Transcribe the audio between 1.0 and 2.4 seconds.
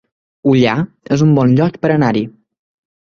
es un bon lloc per anar-hi